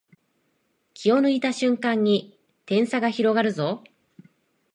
[0.95, 3.83] 気を抜いた瞬間に点差が広がるぞ